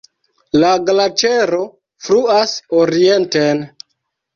[0.63, 1.61] La glaĉero
[2.09, 3.67] fluas orienten.